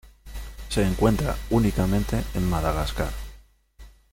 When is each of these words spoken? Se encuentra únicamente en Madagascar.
Se 0.69 0.81
encuentra 0.83 1.37
únicamente 1.51 2.23
en 2.33 2.49
Madagascar. 2.49 3.11